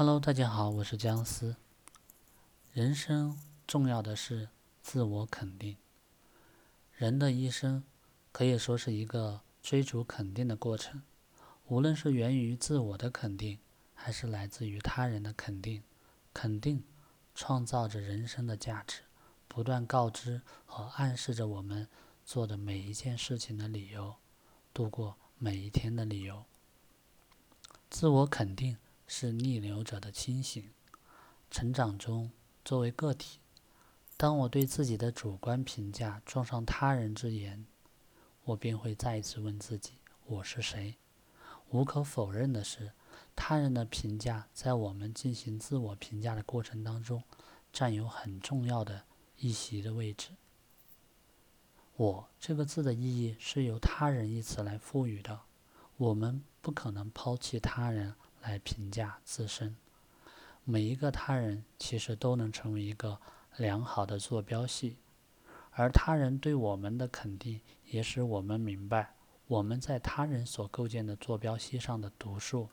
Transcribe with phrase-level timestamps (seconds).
[0.00, 1.56] Hello，大家好，我是姜思。
[2.72, 4.48] 人生重要的是
[4.80, 5.76] 自我肯定。
[6.96, 7.84] 人的一生
[8.32, 11.02] 可以说是一个追逐肯定的过程，
[11.66, 13.58] 无论是源于自我的肯定，
[13.92, 15.82] 还是来自于他人的肯定，
[16.32, 16.82] 肯定
[17.34, 19.02] 创造着人生的价值，
[19.48, 21.86] 不断告知和暗示着我们
[22.24, 24.14] 做的每一件事情的理由，
[24.72, 26.46] 度过每一天的理由。
[27.90, 28.78] 自我肯定。
[29.12, 30.70] 是逆流者的清醒。
[31.50, 32.30] 成长中，
[32.64, 33.40] 作为个体，
[34.16, 37.66] 当我对自己的主观评价撞上他人之言，
[38.44, 39.94] 我便会再一次问自己：
[40.26, 40.94] 我是谁？
[41.70, 42.92] 无可否认的是，
[43.34, 47.24] 他人的评价在我们进行自我评价的过程当中，
[47.72, 49.02] 占有很重要的
[49.38, 50.30] 一席的位置。
[51.96, 55.40] 我这个字的意义是由他人一词来赋予的。
[55.96, 58.14] 我们不可能抛弃他人。
[58.42, 59.76] 来评价自身，
[60.64, 63.18] 每一个他人其实都能成为一个
[63.56, 64.96] 良好的坐标系，
[65.72, 69.14] 而他人对我们的肯定，也使我们明白
[69.46, 72.68] 我们在他人所构建的坐标系上的读数。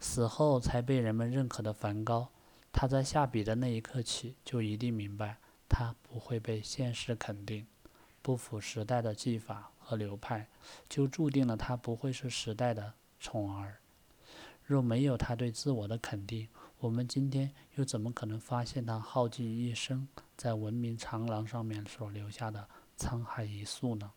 [0.00, 2.28] 死后才被人们认可的梵高，
[2.72, 7.66] 他在下笔的那一刻起，就一定明白他不会被现实肯定，
[8.22, 10.46] 不符时代的技法和流派，
[10.88, 13.78] 就注定了他不会是时代的宠儿。
[14.68, 16.46] 若没有他对自我的肯定，
[16.80, 24.12] 我们今天又怎么可能发现他耗尽一生在文明长廊上面所留下的沧海一粟呢？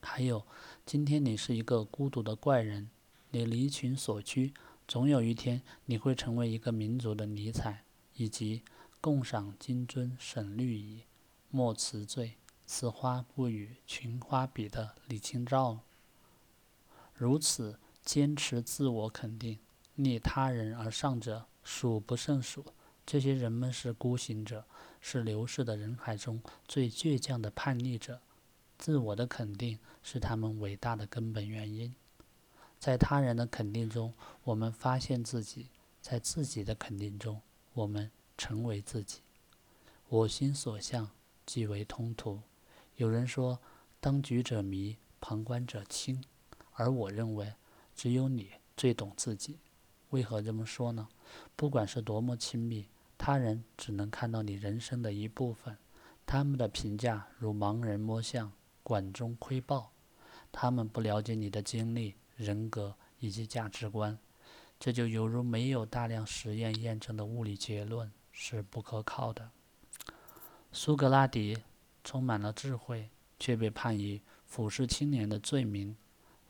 [0.00, 0.44] 还有，
[0.84, 2.90] 今天你是一个孤独的怪人，
[3.30, 4.52] 你离群所居，
[4.88, 7.84] 总有一天你会成为一个民族的尼采，
[8.16, 8.64] 以及
[9.00, 11.04] 共赏金樽沈绿蚁，
[11.50, 12.34] 莫辞醉，
[12.66, 15.78] 此花不与群花比的李清照。
[17.14, 17.78] 如此。
[18.06, 19.58] 坚持自我肯定，
[19.96, 22.64] 逆他人而上者数不胜数。
[23.04, 24.64] 这些人们是孤行者，
[25.00, 28.20] 是流逝的人海中最倔强的叛逆者。
[28.78, 31.96] 自我的肯定是他们伟大的根本原因。
[32.78, 37.40] 在他人的肯定中，我们发现自己；在自己的肯定中，
[37.72, 39.22] 我们成为自己。
[40.08, 41.10] 我心所向，
[41.44, 42.42] 即为通途。
[42.94, 43.58] 有人说
[43.98, 46.22] ：“当局者迷，旁观者清。”
[46.74, 47.52] 而我认为。
[47.96, 49.58] 只有你最懂自己，
[50.10, 51.08] 为何这么说呢？
[51.56, 52.86] 不管是多么亲密，
[53.16, 55.76] 他人只能看到你人生的一部分，
[56.26, 58.52] 他们的评价如盲人摸象，
[58.82, 59.90] 管中窥豹，
[60.52, 64.18] 他们不了解你的经历、人格以及价值观，
[64.78, 69.50] 这就犹如没有大量实验验证的物理结论是不可靠的。
[70.70, 71.56] 苏格拉底
[72.04, 73.08] 充满了智慧，
[73.38, 75.96] 却被判以俯视青年的罪名。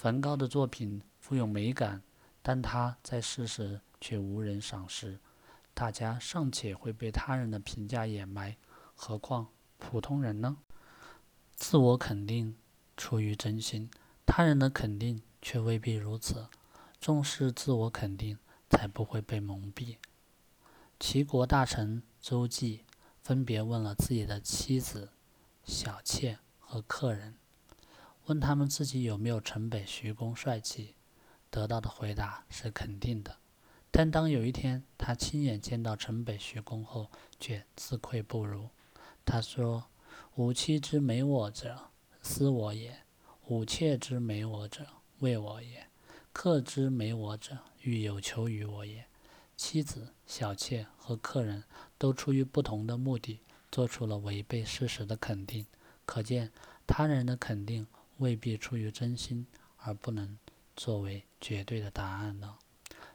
[0.00, 1.02] 梵高的作品。
[1.18, 2.02] 富有美感，
[2.40, 5.18] 但他在世时却无人赏识，
[5.74, 8.56] 大家尚且会被他人的评价掩埋，
[8.94, 10.56] 何况普通人呢？
[11.54, 12.56] 自我肯定
[12.96, 13.90] 出于真心，
[14.24, 16.48] 他人的肯定却未必如此。
[16.98, 18.38] 重视自我肯定，
[18.70, 19.98] 才不会被蒙蔽。
[20.98, 22.86] 齐国大臣周忌
[23.22, 25.10] 分别问了自己的妻子、
[25.62, 27.34] 小妾和客人，
[28.30, 30.94] 问他们自己有没有城北徐公帅气。
[31.50, 33.38] 得到的回答是肯定的，
[33.90, 37.10] 但当有一天他亲眼见到城北徐公后，
[37.40, 38.68] 却自愧不如。
[39.24, 39.86] 他说
[40.36, 41.90] ：“吾妻之美我者，
[42.22, 42.92] 思我也；
[43.48, 44.86] 吾妾之美我者，
[45.18, 45.88] 为我也；
[46.32, 49.06] 客之美我者，欲有求于我也。”
[49.58, 51.64] 妻子、小妾和客人
[51.98, 53.40] 都出于不同的目的，
[53.72, 55.66] 做出了违背事实的肯定。
[56.06, 56.52] 可见，
[56.86, 57.88] 他人的肯定
[58.20, 60.38] 未必出于真心，而不能。
[60.76, 62.56] 作为绝对的答案呢？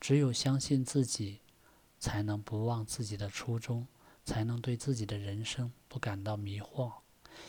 [0.00, 1.40] 只有相信自己，
[1.98, 3.88] 才能不忘自己的初衷，
[4.24, 6.92] 才能对自己的人生不感到迷惑。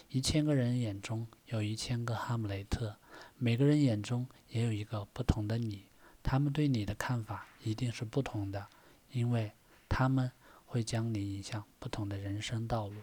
[0.07, 2.97] 一千个人眼中有一千个哈姆雷特，
[3.37, 5.85] 每个人眼中也有一个不同的你。
[6.23, 8.67] 他们对你的看法一定是不同的，
[9.11, 9.51] 因为
[9.87, 10.31] 他们
[10.65, 12.95] 会将你引向不同的人生道路。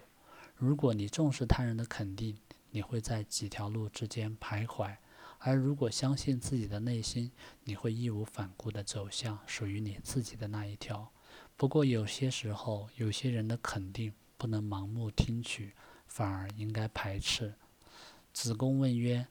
[0.56, 2.36] 如果你重视他人的肯定，
[2.76, 4.94] 你会在几条路之间徘徊。
[5.38, 7.32] 而如果相信自己的内心，
[7.64, 11.10] 你会义无反顾地走向属于你自己的那一条。
[11.56, 15.72] 不过有些时候，有些人的肯定不能盲目听取，
[16.06, 17.54] 反而应该排斥。
[18.34, 19.26] 子贡问曰：“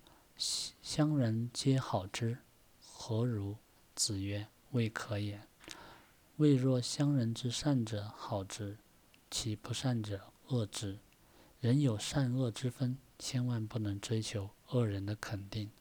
[0.81, 2.39] 乡人皆好之，
[2.79, 3.57] 何如？”
[3.93, 5.39] 子曰：“未可也。
[6.37, 8.79] 未若乡人之善者好之，
[9.29, 10.97] 其不善者恶之。
[11.65, 15.71] 人有善恶之分，千万不能追求恶人的肯定。”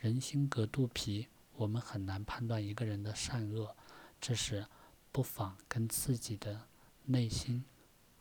[0.00, 3.76] 人心隔肚皮，我们很难判断一个人的善恶，
[4.18, 4.66] 这时
[5.12, 6.62] 不妨跟自己的
[7.04, 7.62] 内心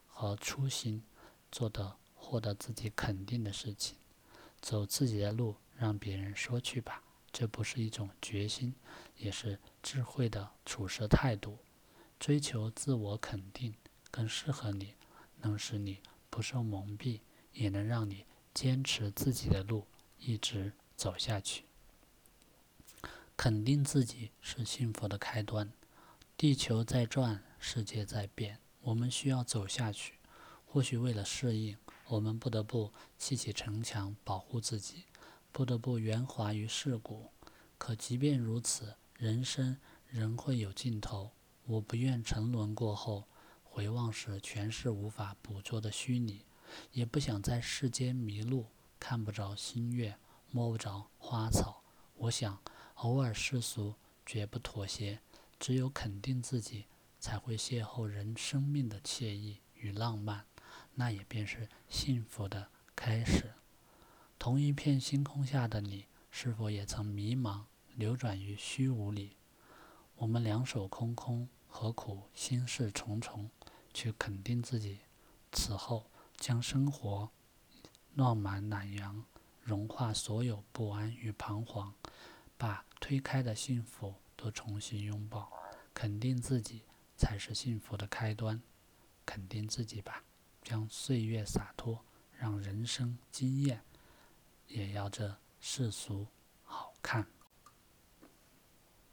[0.05, 1.01] 和初心
[1.49, 3.95] 做的获得自己肯定的事情，
[4.59, 7.01] 走自己的路，让别人说去吧。
[7.31, 8.75] 这不是一种决心，
[9.15, 11.57] 也是智慧的处事态度。
[12.19, 13.73] 追求自我肯定
[14.11, 14.95] 更适合你，
[15.39, 16.01] 能使你
[16.33, 17.19] 不受蒙蔽，
[17.51, 18.25] 也能让你
[18.56, 19.85] 坚持自己的路，
[20.18, 21.65] 一直走下去。
[23.38, 25.71] 肯定自己是幸福的开端。
[26.35, 30.15] 地球在转，世界在变，我们需要走下去。
[30.65, 31.77] 或许为了适应，
[32.07, 35.03] 我们不得不砌起城墙保护自己，
[35.51, 37.29] 不得不圆滑于世故。
[37.77, 39.77] 可即便如此，人生
[40.09, 41.29] 仍会有尽头。
[41.68, 43.27] 我不愿沉沦过后
[43.73, 46.45] 回望时全是无法捕捉的虚拟，
[46.91, 48.67] 也不想在世间迷路，
[48.99, 50.15] 看不着星月，
[50.51, 51.81] 摸不着花草。
[52.15, 52.59] 我想。
[52.97, 55.19] 偶尔世俗，绝不妥协。
[55.59, 56.85] 只有肯定自己，
[57.19, 60.45] 才会邂逅人生命的惬意与浪漫，
[60.93, 63.55] 那也便是幸福的开始。
[64.37, 67.63] 同一片星空下的你，是否也曾迷茫，
[67.95, 69.35] 流转于虚无里？
[70.17, 73.49] 我们两手空空，何苦心事重重？
[73.93, 74.99] 去肯定自己，
[75.51, 77.29] 此后将生活
[78.13, 79.23] 暖满暖阳，
[79.61, 81.93] 融化所有不安与彷徨。
[82.57, 85.51] 把推开的幸福都重新拥抱，
[85.93, 86.83] 肯定自己
[87.17, 88.61] 才是幸福的开端。
[89.25, 90.23] 肯定自己吧，
[90.61, 92.03] 将岁月洒脱，
[92.37, 93.81] 让人生惊艳，
[94.67, 96.27] 也要这世俗
[96.63, 97.27] 好看。